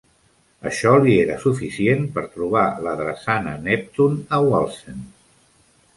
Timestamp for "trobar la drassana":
2.37-3.53